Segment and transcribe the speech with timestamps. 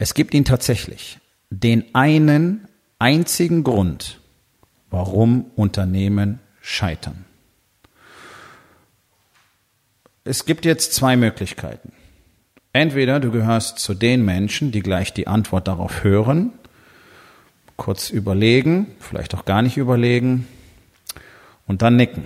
[0.00, 1.18] Es gibt ihn tatsächlich.
[1.50, 2.66] Den einen
[2.98, 4.18] einzigen Grund,
[4.88, 7.26] warum Unternehmen scheitern.
[10.24, 11.92] Es gibt jetzt zwei Möglichkeiten.
[12.72, 16.54] Entweder du gehörst zu den Menschen, die gleich die Antwort darauf hören,
[17.76, 20.48] kurz überlegen, vielleicht auch gar nicht überlegen
[21.66, 22.24] und dann nicken.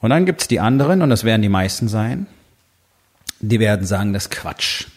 [0.00, 2.26] Und dann gibt's die anderen, und das werden die meisten sein,
[3.40, 4.88] die werden sagen, das Quatsch.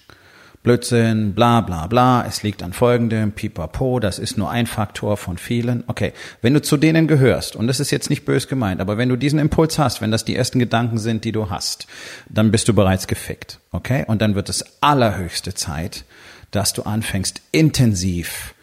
[0.66, 5.38] Blödsinn, bla bla bla, es liegt an folgendem, pipapo, das ist nur ein Faktor von
[5.38, 5.83] vielen.
[5.88, 9.07] Okay, wenn du zu denen gehörst, und das ist jetzt nicht bös gemeint, aber wenn
[9.07, 11.85] du diesen Impuls hast, wenn das die ersten Gedanken sind, die du hast,
[12.27, 13.59] dann bist du bereits gefickt.
[13.72, 16.03] Okay, und dann wird es allerhöchste Zeit,
[16.49, 18.55] dass du anfängst, intensiv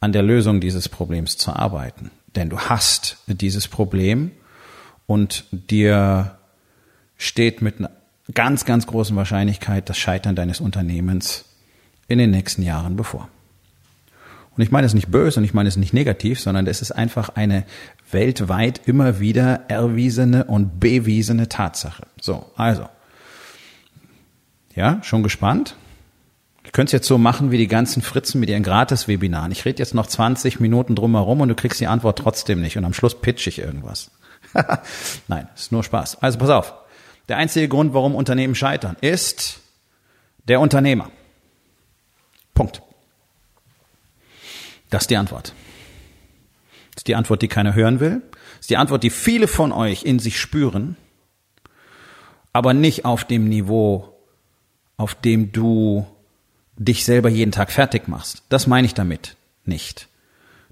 [0.00, 2.12] an der Lösung dieses Problems zu arbeiten.
[2.36, 4.30] Denn du hast dieses Problem
[5.06, 6.38] und dir
[7.16, 7.90] steht mit einer
[8.34, 11.46] ganz, ganz großen Wahrscheinlichkeit das Scheitern deines Unternehmens
[12.08, 13.28] in den nächsten Jahren bevor.
[14.56, 16.90] Und ich meine es nicht böse und ich meine es nicht negativ, sondern es ist
[16.90, 17.64] einfach eine
[18.10, 22.08] weltweit immer wieder erwiesene und bewiesene Tatsache.
[22.20, 22.88] So, also.
[24.74, 25.76] Ja, schon gespannt?
[26.64, 29.52] Ich könnte es jetzt so machen wie die ganzen Fritzen mit ihren Gratis-Webinaren.
[29.52, 32.84] Ich rede jetzt noch 20 Minuten drumherum und du kriegst die Antwort trotzdem nicht und
[32.84, 34.10] am Schluss pitch ich irgendwas.
[35.28, 36.20] Nein, ist nur Spaß.
[36.20, 36.74] Also pass auf.
[37.28, 39.60] Der einzige Grund, warum Unternehmen scheitern, ist
[40.48, 41.10] der Unternehmer.
[42.58, 42.82] Punkt.
[44.90, 45.52] Das ist die Antwort.
[46.90, 48.20] Das ist die Antwort, die keiner hören will.
[48.32, 50.96] Das ist die Antwort, die viele von euch in sich spüren,
[52.52, 54.12] aber nicht auf dem Niveau,
[54.96, 56.04] auf dem du
[56.76, 58.42] dich selber jeden Tag fertig machst.
[58.48, 60.08] Das meine ich damit nicht.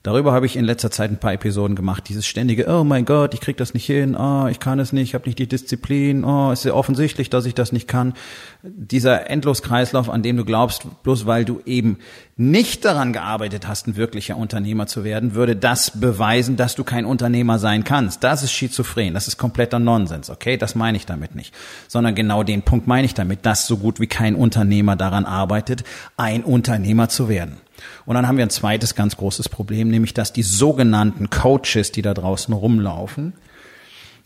[0.07, 2.05] Darüber habe ich in letzter Zeit ein paar Episoden gemacht.
[2.09, 5.09] Dieses ständige, oh mein Gott, ich krieg das nicht hin, oh, ich kann es nicht,
[5.09, 8.15] ich habe nicht die Disziplin, oh, ist ja offensichtlich, dass ich das nicht kann.
[8.63, 11.99] Dieser Endloskreislauf, an dem du glaubst, bloß weil du eben
[12.37, 17.05] nicht daran gearbeitet hast, ein wirklicher Unternehmer zu werden, würde das beweisen, dass du kein
[17.05, 18.23] Unternehmer sein kannst.
[18.23, 20.57] Das ist schizophren, das ist kompletter Nonsens, okay?
[20.57, 21.53] Das meine ich damit nicht.
[21.89, 25.83] Sondern genau den Punkt meine ich damit, dass so gut wie kein Unternehmer daran arbeitet,
[26.17, 27.57] ein Unternehmer zu werden.
[28.05, 32.03] Und dann haben wir ein zweites ganz großes Problem, nämlich dass die sogenannten Coaches, die
[32.03, 33.35] da draußen rumlaufen,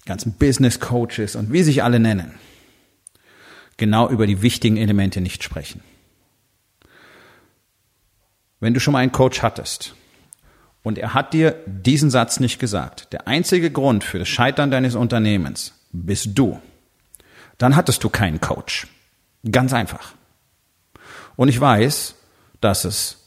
[0.07, 2.35] ganzen Business Coaches und wie sich alle nennen,
[3.77, 5.83] genau über die wichtigen Elemente nicht sprechen.
[8.61, 9.95] Wenn du schon mal einen Coach hattest
[10.83, 14.95] und er hat dir diesen Satz nicht gesagt, der einzige Grund für das Scheitern deines
[14.95, 16.61] Unternehmens bist du,
[17.59, 18.87] dann hattest du keinen Coach.
[19.51, 20.15] Ganz einfach.
[21.37, 22.15] Und ich weiß,
[22.61, 23.20] dass es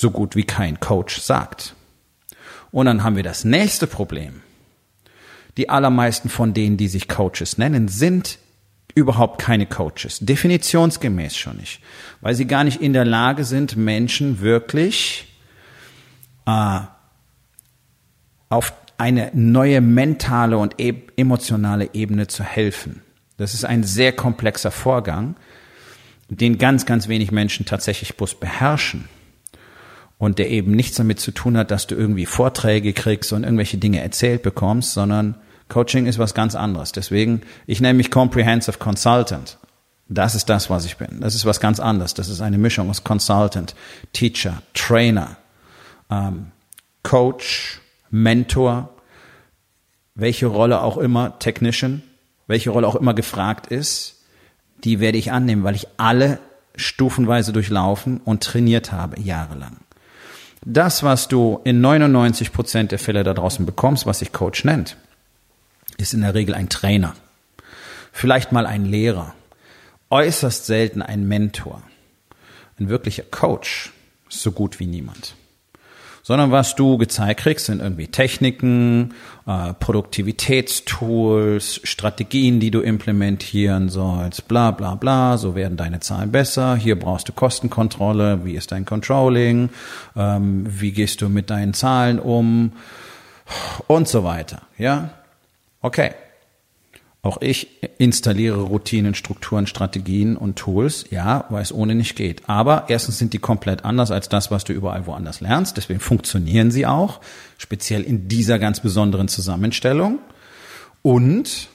[0.00, 1.74] so gut wie kein Coach sagt.
[2.70, 4.42] Und dann haben wir das nächste Problem.
[5.56, 8.38] Die allermeisten von denen, die sich Coaches nennen, sind
[8.94, 10.18] überhaupt keine Coaches.
[10.20, 11.80] Definitionsgemäß schon nicht.
[12.20, 15.26] Weil sie gar nicht in der Lage sind, Menschen wirklich
[16.46, 16.80] äh,
[18.48, 23.02] auf eine neue mentale und e emotionale Ebene zu helfen.
[23.36, 25.36] Das ist ein sehr komplexer Vorgang,
[26.28, 29.08] den ganz, ganz wenig Menschen tatsächlich bloß beherrschen
[30.18, 33.78] und der eben nichts damit zu tun hat, dass du irgendwie Vorträge kriegst und irgendwelche
[33.78, 35.36] Dinge erzählt bekommst, sondern
[35.68, 36.92] Coaching ist was ganz anderes.
[36.92, 39.58] Deswegen, ich nenne mich Comprehensive Consultant.
[40.08, 41.20] Das ist das, was ich bin.
[41.20, 42.14] Das ist was ganz anderes.
[42.14, 43.74] Das ist eine Mischung aus Consultant,
[44.12, 45.36] Teacher, Trainer,
[46.10, 46.46] ähm,
[47.02, 47.80] Coach,
[48.10, 48.88] Mentor,
[50.14, 52.02] welche Rolle auch immer, Technician,
[52.46, 54.24] welche Rolle auch immer gefragt ist,
[54.82, 56.38] die werde ich annehmen, weil ich alle
[56.74, 59.76] stufenweise durchlaufen und trainiert habe, jahrelang.
[60.70, 64.98] Das, was du in 99 Prozent der Fälle da draußen bekommst, was sich Coach nennt,
[65.96, 67.14] ist in der Regel ein Trainer.
[68.12, 69.34] Vielleicht mal ein Lehrer.
[70.10, 71.82] Äußerst selten ein Mentor.
[72.78, 73.92] Ein wirklicher Coach
[74.28, 75.36] ist so gut wie niemand
[76.22, 79.14] sondern was du gezeigt kriegst, sind irgendwie Techniken,
[79.46, 86.76] äh, Produktivitätstools, Strategien, die du implementieren sollst, bla bla bla, so werden deine Zahlen besser,
[86.76, 89.70] hier brauchst du Kostenkontrolle, wie ist dein Controlling,
[90.16, 92.72] ähm, wie gehst du mit deinen Zahlen um,
[93.86, 94.62] und so weiter.
[94.76, 95.10] Ja,
[95.80, 96.10] okay.
[97.20, 97.68] Auch ich
[97.98, 102.48] installiere Routinen, Strukturen, Strategien und Tools, ja, weil es ohne nicht geht.
[102.48, 105.76] Aber erstens sind die komplett anders als das, was du überall woanders lernst.
[105.76, 107.20] Deswegen funktionieren sie auch,
[107.58, 110.20] speziell in dieser ganz besonderen Zusammenstellung.
[111.02, 111.68] Und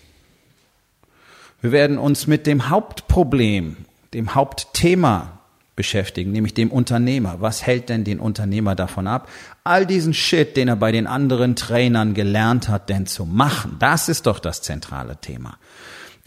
[1.62, 3.78] wir werden uns mit dem Hauptproblem,
[4.14, 5.40] dem Hauptthema
[5.76, 7.38] beschäftigen, nämlich dem Unternehmer.
[7.40, 9.30] Was hält denn den Unternehmer davon ab,
[9.64, 13.78] all diesen Shit, den er bei den anderen Trainern gelernt hat, denn zu machen?
[13.80, 15.58] Das ist doch das zentrale Thema.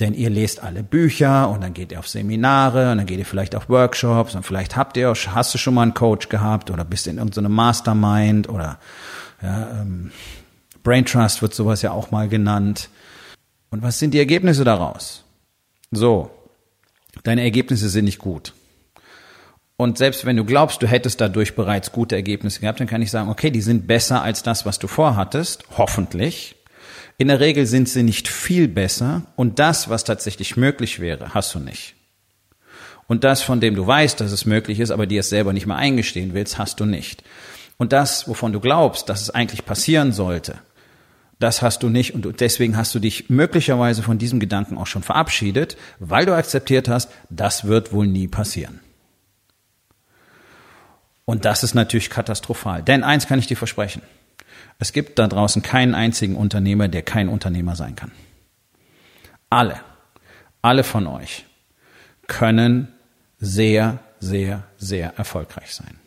[0.01, 3.25] Denn ihr lest alle Bücher und dann geht ihr auf Seminare und dann geht ihr
[3.25, 6.85] vielleicht auf Workshops und vielleicht habt ihr, hast du schon mal einen Coach gehabt oder
[6.85, 8.79] bist in irgendeinem Mastermind oder
[9.41, 10.11] ja, ähm,
[10.83, 12.91] Brain Trust wird sowas ja auch mal genannt.
[13.71, 15.25] Und was sind die Ergebnisse daraus?
[15.91, 16.31] So,
[17.23, 18.53] deine Ergebnisse sind nicht gut.
[19.77, 23.11] Und selbst wenn du glaubst, du hättest dadurch bereits gute Ergebnisse gehabt, dann kann ich
[23.11, 26.57] sagen, okay, die sind besser als das, was du vorhattest, hoffentlich.
[27.19, 31.55] In der Regel sind sie nicht viel besser und das, was tatsächlich möglich wäre, hast
[31.55, 31.95] du nicht.
[33.07, 35.67] Und das, von dem du weißt, dass es möglich ist, aber dir es selber nicht
[35.67, 37.23] mehr eingestehen willst, hast du nicht.
[37.77, 40.59] Und das, wovon du glaubst, dass es eigentlich passieren sollte,
[41.39, 45.03] das hast du nicht und deswegen hast du dich möglicherweise von diesem Gedanken auch schon
[45.03, 48.81] verabschiedet, weil du akzeptiert hast, das wird wohl nie passieren.
[51.27, 52.83] Und das ist natürlich katastrophal.
[52.83, 54.01] Denn eins kann ich dir versprechen.
[54.79, 58.13] Es gibt da draußen keinen einzigen Unternehmer, der kein Unternehmer sein kann.
[59.51, 59.81] Alle,
[60.63, 61.45] alle von euch
[62.27, 62.89] können
[63.39, 65.99] sehr, sehr, sehr erfolgreich sein.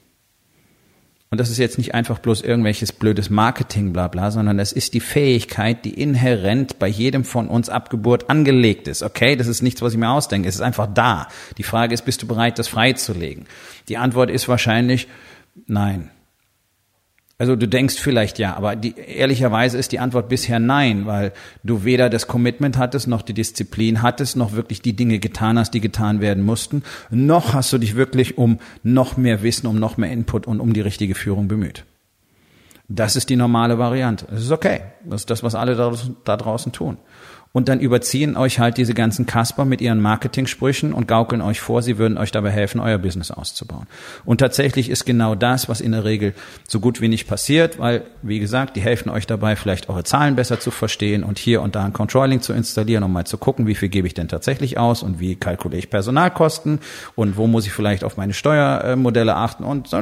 [1.32, 4.96] Und das ist jetzt nicht einfach bloß irgendwelches blödes Marketing, bla bla, sondern das ist
[4.96, 9.04] die Fähigkeit, die inhärent bei jedem von uns ab Geburt angelegt ist.
[9.04, 10.50] Okay, das ist nichts, was ich mir ausdenke.
[10.50, 11.28] Es ist einfach da.
[11.60, 13.46] Die Frage ist, bist du bereit, das freizulegen?
[13.90, 15.08] Die Antwort ist wahrscheinlich
[15.68, 16.10] nein.
[17.40, 21.32] Also du denkst vielleicht ja, aber die, ehrlicherweise ist die Antwort bisher nein, weil
[21.64, 25.72] du weder das Commitment hattest, noch die Disziplin hattest, noch wirklich die Dinge getan hast,
[25.72, 29.96] die getan werden mussten, noch hast du dich wirklich um noch mehr Wissen, um noch
[29.96, 31.86] mehr Input und um die richtige Führung bemüht.
[32.90, 34.26] Das ist die normale Variante.
[34.30, 34.82] Das ist okay.
[35.06, 35.94] Das ist das, was alle da,
[36.26, 36.98] da draußen tun.
[37.52, 41.82] Und dann überziehen euch halt diese ganzen Kasper mit ihren Marketingsprüchen und gaukeln euch vor,
[41.82, 43.88] sie würden euch dabei helfen, euer Business auszubauen.
[44.24, 46.36] Und tatsächlich ist genau das, was in der Regel
[46.68, 50.36] so gut wie nicht passiert, weil, wie gesagt, die helfen euch dabei, vielleicht eure Zahlen
[50.36, 53.66] besser zu verstehen und hier und da ein Controlling zu installieren, um mal zu gucken,
[53.66, 56.80] wie viel gebe ich denn tatsächlich aus und wie kalkuliere ich Personalkosten
[57.16, 59.98] und wo muss ich vielleicht auf meine Steuermodelle achten und so,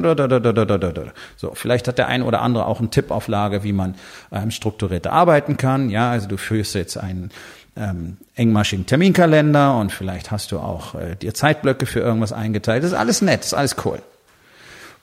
[1.38, 3.95] so vielleicht hat der ein oder andere auch einen Tipp auf Lage, wie man
[4.33, 5.89] ähm, strukturierter arbeiten kann.
[5.89, 7.29] Ja, also du führst jetzt einen
[7.77, 12.83] ähm, engmaschigen Terminkalender und vielleicht hast du auch äh, dir Zeitblöcke für irgendwas eingeteilt.
[12.83, 14.01] Das ist alles nett, ist alles cool.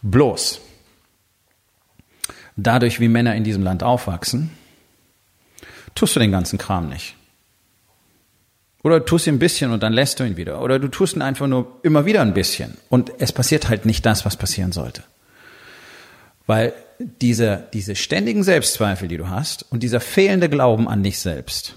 [0.02, 0.60] Bloß,
[2.56, 4.50] dadurch, wie Männer in diesem Land aufwachsen,
[5.94, 7.16] tust du den ganzen Kram nicht.
[8.82, 10.60] Oder du tust ihn ein bisschen und dann lässt du ihn wieder.
[10.60, 12.76] Oder du tust ihn einfach nur immer wieder ein bisschen.
[12.90, 15.02] Und es passiert halt nicht das, was passieren sollte.
[16.46, 21.76] Weil diese, diese ständigen Selbstzweifel, die du hast und dieser fehlende Glauben an dich selbst,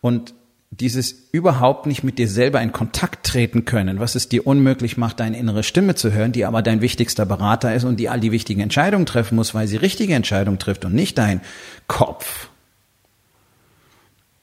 [0.00, 0.34] und
[0.70, 5.18] dieses überhaupt nicht mit dir selber in Kontakt treten können, was es dir unmöglich macht,
[5.18, 8.30] deine innere Stimme zu hören, die aber dein wichtigster Berater ist und die all die
[8.30, 11.40] wichtigen Entscheidungen treffen muss, weil sie richtige Entscheidungen trifft und nicht dein
[11.88, 12.48] Kopf.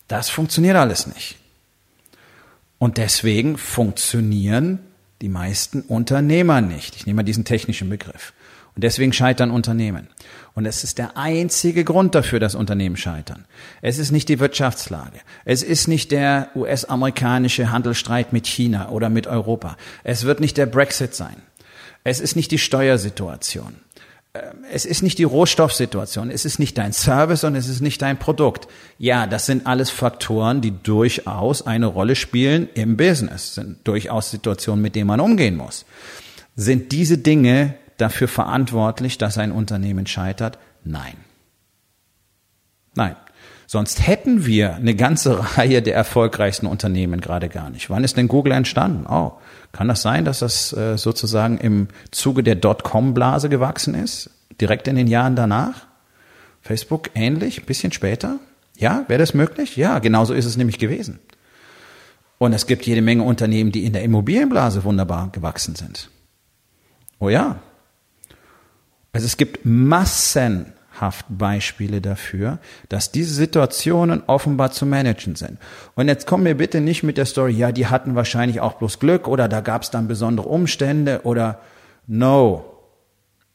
[0.09, 1.37] Das funktioniert alles nicht.
[2.77, 4.79] Und deswegen funktionieren
[5.21, 6.95] die meisten Unternehmer nicht.
[6.95, 8.33] Ich nehme mal diesen technischen Begriff.
[8.77, 10.07] Und deswegen scheitern Unternehmen.
[10.53, 13.45] Und es ist der einzige Grund dafür, dass Unternehmen scheitern.
[13.81, 15.19] Es ist nicht die Wirtschaftslage.
[15.45, 19.77] Es ist nicht der US-amerikanische Handelsstreit mit China oder mit Europa.
[20.03, 21.37] Es wird nicht der Brexit sein.
[22.03, 23.77] Es ist nicht die Steuersituation.
[24.35, 26.29] Ähm, es ist nicht die Rohstoffsituation.
[26.29, 28.67] Es ist nicht dein Service und es ist nicht dein Produkt.
[28.99, 33.55] Ja, das sind alles Faktoren, die durchaus eine Rolle spielen im Business.
[33.55, 35.83] Sind durchaus Situationen, mit denen man umgehen muss.
[36.55, 40.57] Sind diese Dinge dafür verantwortlich, dass ein Unternehmen scheitert?
[40.83, 41.15] Nein.
[42.95, 43.15] Nein.
[43.69, 47.89] Sonst hätten wir eine ganze Reihe der erfolgreichsten Unternehmen gerade gar nicht.
[47.89, 49.05] Wann ist denn Google entstanden?
[49.07, 49.33] Oh,
[49.73, 54.29] kann das sein, dass das äh, sozusagen im Zuge der Dotcom-Blase gewachsen ist?
[54.61, 55.85] Direkt in den Jahren danach?
[56.61, 58.39] Facebook ähnlich, bisschen später?
[58.77, 59.75] Ja, wäre das möglich?
[59.75, 61.19] Ja, genauso ist es nämlich gewesen.
[62.37, 66.09] Und es gibt jede Menge Unternehmen, die in der Immobilienblase wunderbar gewachsen sind.
[67.19, 67.59] Oh ja,
[69.17, 75.57] also es gibt massenhaft Beispiele dafür, dass diese Situationen offenbar zu managen sind.
[75.95, 78.99] Und jetzt kommen wir bitte nicht mit der Story, ja, die hatten wahrscheinlich auch bloß
[78.99, 81.61] Glück oder da gab es dann besondere Umstände oder
[82.05, 82.63] no.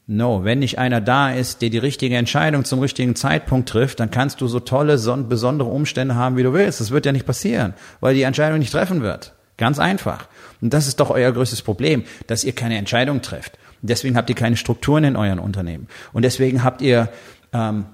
[0.09, 4.11] No, wenn nicht einer da ist, der die richtige Entscheidung zum richtigen Zeitpunkt trifft, dann
[4.11, 6.81] kannst du so tolle, besondere Umstände haben, wie du willst.
[6.81, 9.33] Das wird ja nicht passieren, weil die Entscheidung nicht treffen wird.
[9.59, 10.27] Ganz einfach.
[10.61, 13.59] Und das ist doch euer größtes Problem, dass ihr keine Entscheidung trefft.
[13.83, 15.89] Deswegen habt ihr keine Strukturen in euren Unternehmen.
[16.13, 17.09] Und deswegen habt ihr
[17.53, 17.87] ähm,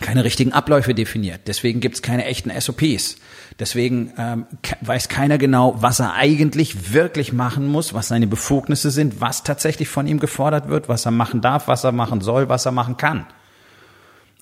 [0.00, 1.42] keine richtigen Abläufe definiert.
[1.46, 3.16] Deswegen gibt's keine echten SOPs.
[3.58, 4.46] Deswegen ähm,
[4.80, 9.88] weiß keiner genau, was er eigentlich wirklich machen muss, was seine Befugnisse sind, was tatsächlich
[9.88, 12.96] von ihm gefordert wird, was er machen darf, was er machen soll, was er machen
[12.96, 13.26] kann.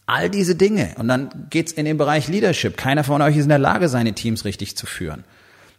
[0.05, 0.95] All diese Dinge.
[0.99, 2.77] Und dann geht's in den Bereich Leadership.
[2.77, 5.25] Keiner von euch ist in der Lage, seine Teams richtig zu führen.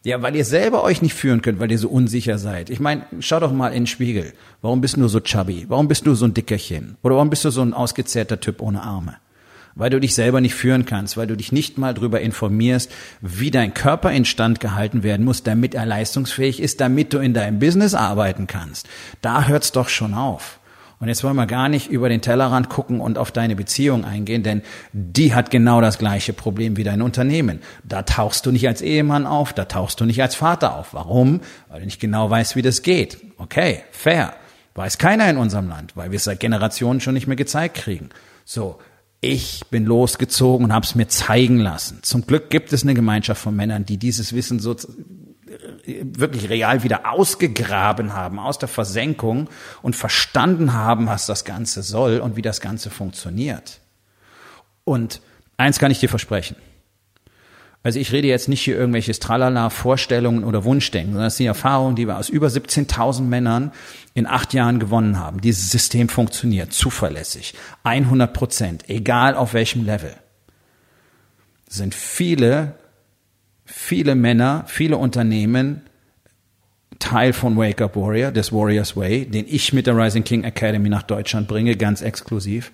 [0.04, 2.70] Ja, weil ihr selber euch nicht führen könnt, weil ihr so unsicher seid.
[2.70, 4.34] Ich meine, schau doch mal in den Spiegel.
[4.62, 5.66] Warum bist du so chubby?
[5.68, 6.98] Warum bist du so ein Dickerchen?
[7.04, 9.18] Oder warum bist du so ein ausgezehrter Typ ohne Arme?
[9.78, 13.52] weil du dich selber nicht führen kannst, weil du dich nicht mal darüber informierst, wie
[13.52, 17.94] dein Körper instand gehalten werden muss, damit er leistungsfähig ist, damit du in deinem Business
[17.94, 18.88] arbeiten kannst.
[19.22, 20.60] Da hört's doch schon auf.
[21.00, 24.42] Und jetzt wollen wir gar nicht über den Tellerrand gucken und auf deine Beziehung eingehen,
[24.42, 24.64] denn
[24.94, 27.60] die hat genau das gleiche Problem wie dein Unternehmen.
[27.84, 30.94] Da tauchst du nicht als Ehemann auf, da tauchst du nicht als Vater auf.
[30.94, 31.42] Warum?
[31.70, 33.20] Weil du nicht genau weißt, wie das geht.
[33.38, 34.34] Okay, fair.
[34.74, 38.10] Weiß keiner in unserem Land, weil wir es seit Generationen schon nicht mehr gezeigt kriegen.
[38.46, 38.80] So,
[39.22, 42.00] ich bin losgezogen und habe es mir zeigen lassen.
[42.04, 44.76] Zum Glück gibt es eine Gemeinschaft von Männern, die dieses Wissen so
[45.88, 49.50] wirklich real wieder ausgegraben haben aus der Versenkung
[49.82, 53.80] und verstanden haben, was das Ganze soll und wie das Ganze funktioniert.
[54.84, 55.22] Und
[55.58, 56.56] eins kann ich dir versprechen.
[57.84, 61.96] Also ich rede jetzt nicht hier irgendwelches Tralala, Vorstellungen oder Wunschdenken, sondern das sind Erfahrungen,
[61.96, 63.72] die wir aus über 17.000 Männern
[64.14, 65.40] in acht Jahren gewonnen haben.
[65.40, 67.54] Dieses System funktioniert zuverlässig,
[67.84, 70.14] 100 Prozent, egal auf welchem Level.
[71.70, 72.76] Sind viele,
[73.78, 75.82] viele Männer, viele Unternehmen
[77.00, 80.90] Teil von Wake Up Warrior, des Warriors Way, den ich mit der Rising King Academy
[80.90, 82.72] nach Deutschland bringe, ganz exklusiv,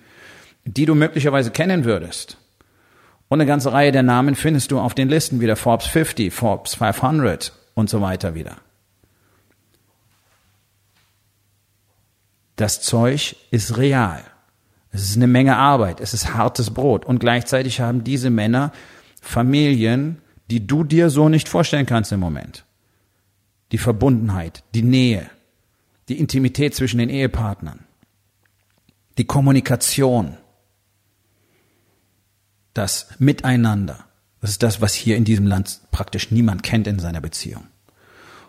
[0.64, 2.38] die du möglicherweise kennen würdest
[3.28, 6.74] und eine ganze Reihe der Namen findest du auf den Listen wieder Forbes 50, Forbes
[6.74, 8.56] 500 und so weiter wieder.
[12.56, 14.22] Das Zeug ist real.
[14.90, 16.00] Es ist eine Menge Arbeit.
[16.00, 17.04] Es ist hartes Brot.
[17.04, 18.72] Und gleichzeitig haben diese Männer
[19.20, 22.64] Familien, die du dir so nicht vorstellen kannst im Moment.
[23.72, 25.28] Die Verbundenheit, die Nähe,
[26.08, 27.80] die Intimität zwischen den Ehepartnern,
[29.16, 30.36] die Kommunikation,
[32.74, 34.04] das Miteinander.
[34.40, 37.64] Das ist das, was hier in diesem Land praktisch niemand kennt in seiner Beziehung.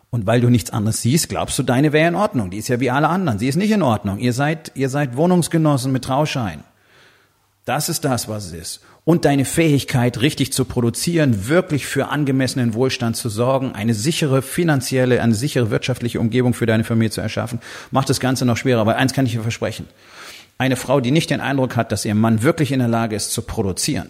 [0.09, 2.49] Und weil du nichts anderes siehst, glaubst du, deine wäre in Ordnung.
[2.49, 3.39] Die ist ja wie alle anderen.
[3.39, 4.19] Sie ist nicht in Ordnung.
[4.19, 6.63] Ihr seid, ihr seid Wohnungsgenossen mit Trauschein.
[7.65, 8.81] Das ist das, was es ist.
[9.05, 15.21] Und deine Fähigkeit, richtig zu produzieren, wirklich für angemessenen Wohlstand zu sorgen, eine sichere finanzielle,
[15.21, 18.81] eine sichere wirtschaftliche Umgebung für deine Familie zu erschaffen, macht das Ganze noch schwerer.
[18.81, 19.87] Aber eins kann ich dir versprechen.
[20.59, 23.31] Eine Frau, die nicht den Eindruck hat, dass ihr Mann wirklich in der Lage ist
[23.31, 24.09] zu produzieren,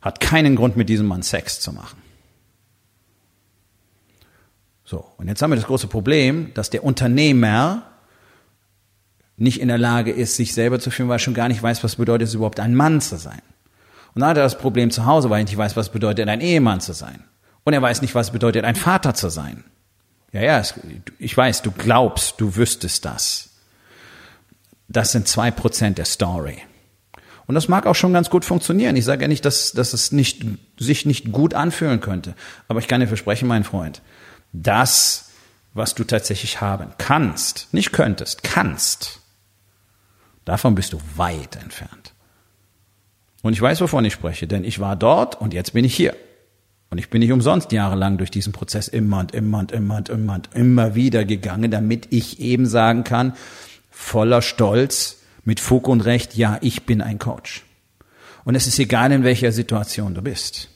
[0.00, 1.98] hat keinen Grund mit diesem Mann Sex zu machen.
[4.84, 7.82] So, und jetzt haben wir das große Problem, dass der Unternehmer
[9.36, 11.84] nicht in der Lage ist, sich selber zu führen, weil er schon gar nicht weiß,
[11.84, 13.42] was bedeutet es überhaupt, ein Mann zu sein.
[14.14, 16.40] Und dann hat er das Problem zu Hause, weil er nicht weiß, was bedeutet, ein
[16.40, 17.22] Ehemann zu sein.
[17.64, 19.64] Und er weiß nicht, was bedeutet, ein Vater zu sein.
[20.32, 20.62] Ja, ja,
[21.18, 23.50] ich weiß, du glaubst, du wüsstest das.
[24.88, 26.62] Das sind zwei Prozent der Story.
[27.46, 28.96] Und das mag auch schon ganz gut funktionieren.
[28.96, 30.44] Ich sage ja nicht, dass, dass es nicht,
[30.78, 32.34] sich nicht gut anfühlen könnte.
[32.68, 34.02] Aber ich kann dir versprechen, mein Freund,
[34.52, 35.30] das,
[35.74, 39.20] was du tatsächlich haben kannst, nicht könntest, kannst,
[40.46, 42.14] davon bist du weit entfernt.
[43.42, 46.16] Und ich weiß, wovon ich spreche, denn ich war dort und jetzt bin ich hier.
[46.88, 50.08] Und ich bin nicht umsonst jahrelang durch diesen Prozess immer und immer und immer und
[50.08, 53.34] immer und immer wieder gegangen, damit ich eben sagen kann,
[53.90, 57.64] voller Stolz, mit Fug und Recht, ja, ich bin ein Coach.
[58.44, 60.68] Und es ist egal, in welcher Situation du bist.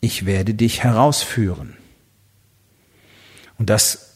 [0.00, 1.76] Ich werde dich herausführen.
[3.56, 4.11] Und das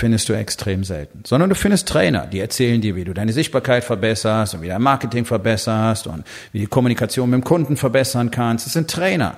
[0.00, 1.22] findest du extrem selten.
[1.26, 4.80] Sondern du findest Trainer, die erzählen dir, wie du deine Sichtbarkeit verbesserst und wie dein
[4.80, 8.64] Marketing verbesserst und wie die Kommunikation mit dem Kunden verbessern kannst.
[8.64, 9.36] Das sind Trainer.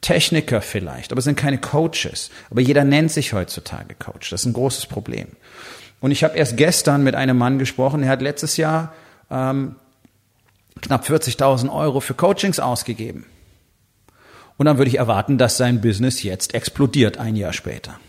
[0.00, 2.30] Techniker vielleicht, aber es sind keine Coaches.
[2.50, 4.30] Aber jeder nennt sich heutzutage Coach.
[4.30, 5.28] Das ist ein großes Problem.
[6.00, 8.92] Und ich habe erst gestern mit einem Mann gesprochen, der hat letztes Jahr
[9.30, 9.76] ähm,
[10.80, 13.26] knapp 40.000 Euro für Coachings ausgegeben.
[14.56, 18.00] Und dann würde ich erwarten, dass sein Business jetzt explodiert ein Jahr später.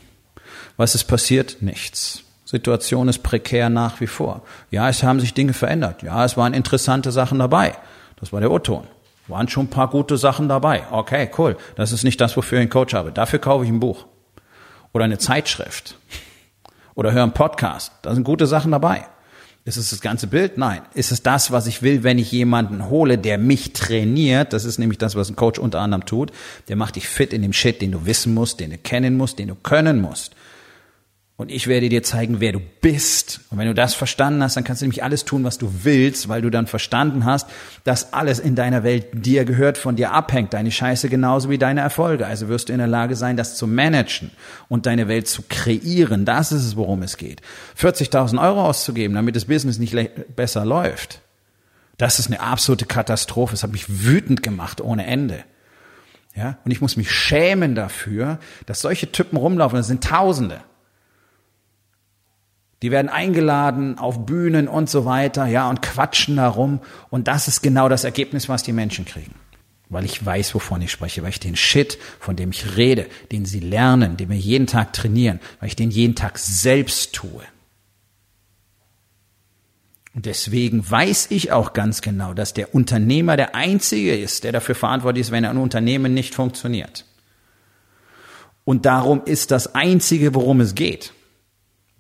[0.77, 1.57] Was ist passiert?
[1.61, 2.23] Nichts.
[2.45, 4.41] Situation ist prekär nach wie vor.
[4.71, 6.03] Ja, es haben sich Dinge verändert.
[6.03, 7.75] Ja, es waren interessante Sachen dabei.
[8.19, 8.85] Das war der O-Ton.
[9.27, 10.83] Waren schon ein paar gute Sachen dabei.
[10.91, 11.55] Okay, cool.
[11.75, 13.11] Das ist nicht das, wofür ich einen Coach habe.
[13.11, 14.05] Dafür kaufe ich ein Buch.
[14.93, 15.95] Oder eine Zeitschrift
[16.95, 17.93] Oder hör einen Podcast.
[18.01, 19.05] Da sind gute Sachen dabei.
[19.63, 20.57] Ist es das ganze Bild?
[20.57, 20.81] Nein.
[20.93, 24.53] Ist es das, was ich will, wenn ich jemanden hole, der mich trainiert?
[24.53, 26.31] Das ist nämlich das, was ein Coach unter anderem tut.
[26.67, 29.39] Der macht dich fit in dem Shit, den du wissen musst, den du kennen musst,
[29.39, 30.35] den du können musst.
[31.41, 33.41] Und ich werde dir zeigen, wer du bist.
[33.49, 36.29] Und wenn du das verstanden hast, dann kannst du nämlich alles tun, was du willst,
[36.29, 37.49] weil du dann verstanden hast,
[37.83, 41.81] dass alles in deiner Welt dir gehört, von dir abhängt, deine Scheiße genauso wie deine
[41.81, 42.27] Erfolge.
[42.27, 44.29] Also wirst du in der Lage sein, das zu managen
[44.69, 46.25] und deine Welt zu kreieren.
[46.25, 47.41] Das ist es, worum es geht.
[47.75, 49.97] 40.000 Euro auszugeben, damit das Business nicht
[50.35, 51.21] besser läuft.
[51.97, 53.55] Das ist eine absolute Katastrophe.
[53.55, 55.43] Es hat mich wütend gemacht ohne Ende.
[56.35, 59.77] Ja, und ich muss mich schämen dafür, dass solche Typen rumlaufen.
[59.77, 60.61] Das sind Tausende
[62.81, 66.79] die werden eingeladen auf Bühnen und so weiter, ja, und quatschen darum.
[67.09, 69.35] Und das ist genau das Ergebnis, was die Menschen kriegen.
[69.89, 73.45] Weil ich weiß, wovon ich spreche, weil ich den Shit, von dem ich rede, den
[73.45, 77.43] sie lernen, den wir jeden Tag trainieren, weil ich den jeden Tag selbst tue.
[80.15, 84.75] Und deswegen weiß ich auch ganz genau, dass der Unternehmer der Einzige ist, der dafür
[84.75, 87.05] verantwortlich ist, wenn ein Unternehmen nicht funktioniert.
[88.65, 91.13] Und darum ist das Einzige, worum es geht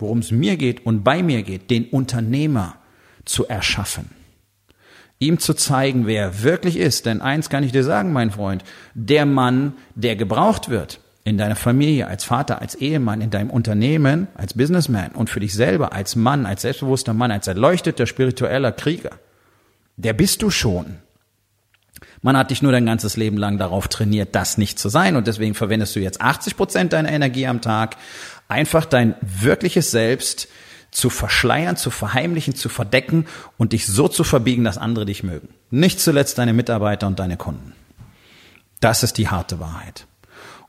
[0.01, 2.75] worum es mir geht und bei mir geht, den Unternehmer
[3.25, 4.09] zu erschaffen.
[5.19, 7.05] Ihm zu zeigen, wer er wirklich ist.
[7.05, 8.63] Denn eins kann ich dir sagen, mein Freund,
[8.95, 14.27] der Mann, der gebraucht wird in deiner Familie, als Vater, als Ehemann, in deinem Unternehmen,
[14.33, 19.11] als Businessman und für dich selber, als Mann, als selbstbewusster Mann, als erleuchteter spiritueller Krieger,
[19.97, 20.97] der bist du schon.
[22.23, 25.27] Man hat dich nur dein ganzes Leben lang darauf trainiert, das nicht zu sein und
[25.27, 27.97] deswegen verwendest du jetzt 80 Prozent deiner Energie am Tag
[28.51, 30.47] einfach dein wirkliches Selbst
[30.91, 33.25] zu verschleiern, zu verheimlichen, zu verdecken
[33.57, 35.49] und dich so zu verbiegen, dass andere dich mögen.
[35.69, 37.73] Nicht zuletzt deine Mitarbeiter und deine Kunden.
[38.81, 40.05] Das ist die harte Wahrheit.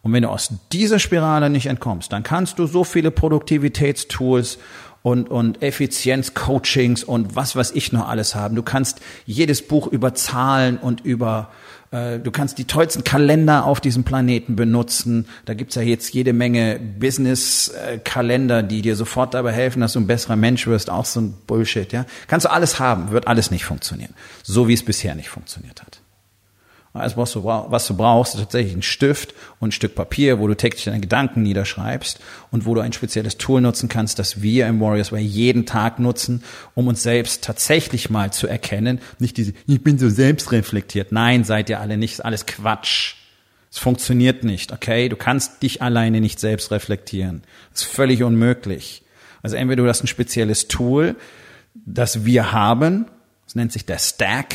[0.02, 4.58] Und wenn du aus dieser Spirale nicht entkommst, dann kannst du so viele Produktivitätstools
[5.02, 8.54] und, und Effizienzcoachings und was weiß ich noch alles haben.
[8.54, 11.50] Du kannst jedes Buch über Zahlen und über
[11.92, 15.26] äh, du kannst die tollsten Kalender auf diesem Planeten benutzen.
[15.44, 20.06] Da gibt's ja jetzt jede Menge Business-Kalender, die dir sofort dabei helfen, dass du ein
[20.06, 20.90] besserer Mensch wirst.
[20.90, 22.04] Auch so ein Bullshit, ja.
[22.26, 24.14] Kannst du alles haben, wird alles nicht funktionieren.
[24.42, 26.01] So wie es bisher nicht funktioniert hat.
[26.94, 30.46] Also was du, was du brauchst, ist tatsächlich ein Stift und ein Stück Papier, wo
[30.46, 34.66] du täglich deine Gedanken niederschreibst und wo du ein spezielles Tool nutzen kannst, das wir
[34.66, 39.00] im Warriors Way jeden Tag nutzen, um uns selbst tatsächlich mal zu erkennen.
[39.18, 41.12] Nicht diese, ich bin so selbstreflektiert.
[41.12, 43.14] Nein, seid ihr alle nicht, alles Quatsch.
[43.70, 45.08] Es funktioniert nicht, okay?
[45.08, 47.42] Du kannst dich alleine nicht selbst reflektieren.
[47.72, 49.02] Das ist völlig unmöglich.
[49.42, 51.16] Also entweder du hast ein spezielles Tool,
[51.86, 53.06] das wir haben,
[53.46, 54.54] das nennt sich der Stack,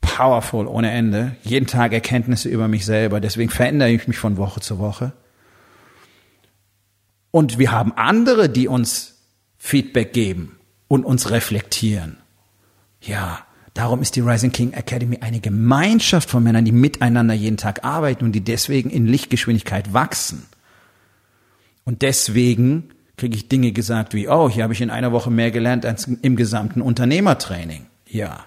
[0.00, 1.36] powerful ohne Ende.
[1.42, 3.20] Jeden Tag Erkenntnisse über mich selber.
[3.20, 5.12] Deswegen verändere ich mich von Woche zu Woche.
[7.30, 9.18] Und wir haben andere, die uns
[9.58, 10.58] Feedback geben
[10.88, 12.16] und uns reflektieren.
[13.02, 13.40] Ja,
[13.74, 18.24] darum ist die Rising King Academy eine Gemeinschaft von Männern, die miteinander jeden Tag arbeiten
[18.24, 20.46] und die deswegen in Lichtgeschwindigkeit wachsen.
[21.84, 25.50] Und deswegen kriege ich Dinge gesagt wie, oh, hier habe ich in einer Woche mehr
[25.50, 27.86] gelernt als im gesamten Unternehmertraining.
[28.06, 28.44] Ja,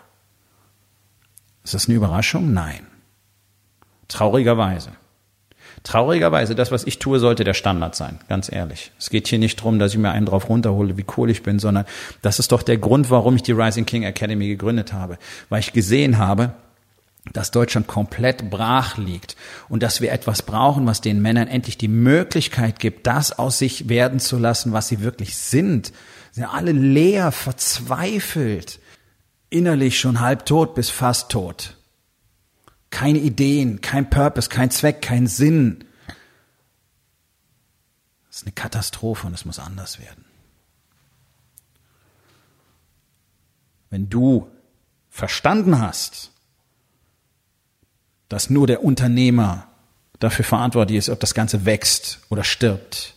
[1.63, 2.53] ist das eine Überraschung?
[2.53, 2.87] Nein.
[4.07, 4.91] Traurigerweise.
[5.83, 8.91] Traurigerweise, das, was ich tue, sollte der Standard sein, ganz ehrlich.
[8.99, 11.57] Es geht hier nicht darum, dass ich mir einen drauf runterhole, wie cool ich bin,
[11.57, 11.85] sondern
[12.21, 15.17] das ist doch der Grund, warum ich die Rising King Academy gegründet habe.
[15.49, 16.53] Weil ich gesehen habe,
[17.33, 19.35] dass Deutschland komplett brach liegt
[19.69, 23.89] und dass wir etwas brauchen, was den Männern endlich die Möglichkeit gibt, das aus sich
[23.89, 25.87] werden zu lassen, was sie wirklich sind.
[26.31, 28.79] Sie sind alle leer, verzweifelt
[29.51, 31.77] innerlich schon halb tot bis fast tot.
[32.89, 35.85] Keine Ideen, kein Purpose, kein Zweck, kein Sinn.
[38.27, 40.25] Das ist eine Katastrophe und es muss anders werden.
[43.89, 44.49] Wenn du
[45.09, 46.31] verstanden hast,
[48.29, 49.67] dass nur der Unternehmer
[50.19, 53.15] dafür verantwortlich ist, ob das Ganze wächst oder stirbt,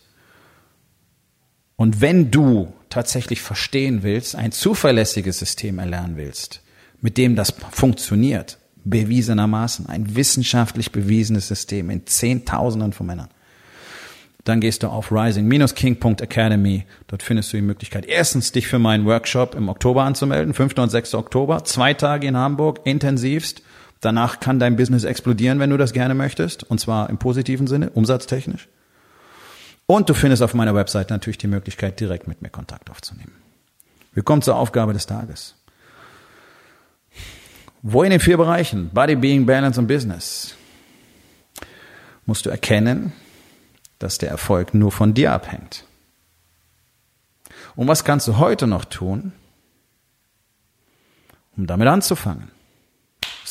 [1.76, 6.62] und wenn du tatsächlich verstehen willst, ein zuverlässiges System erlernen willst,
[7.00, 13.30] mit dem das funktioniert, bewiesenermaßen, ein wissenschaftlich bewiesenes System in Zehntausenden von Männern,
[14.44, 16.84] dann gehst du auf rising-king.academy.
[17.08, 20.78] Dort findest du die Möglichkeit, erstens dich für meinen Workshop im Oktober anzumelden, 5.
[20.78, 21.14] und 6.
[21.14, 23.62] Oktober, zwei Tage in Hamburg, intensivst.
[24.00, 27.90] Danach kann dein Business explodieren, wenn du das gerne möchtest, und zwar im positiven Sinne,
[27.90, 28.68] umsatztechnisch.
[29.86, 33.32] Und du findest auf meiner Website natürlich die Möglichkeit, direkt mit mir Kontakt aufzunehmen.
[34.12, 35.56] Wir kommen zur Aufgabe des Tages.
[37.82, 40.54] Wo in den vier Bereichen, Body, Being, Balance und Business,
[42.24, 43.12] musst du erkennen,
[43.98, 45.84] dass der Erfolg nur von dir abhängt.
[47.76, 49.32] Und was kannst du heute noch tun,
[51.56, 52.50] um damit anzufangen?